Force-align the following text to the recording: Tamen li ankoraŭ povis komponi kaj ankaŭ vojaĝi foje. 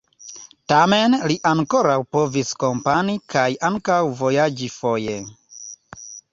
Tamen 0.71 1.15
li 1.31 1.35
ankoraŭ 1.49 1.97
povis 2.17 2.55
komponi 2.65 3.17
kaj 3.35 3.47
ankaŭ 3.71 4.01
vojaĝi 4.25 4.75
foje. 4.81 5.23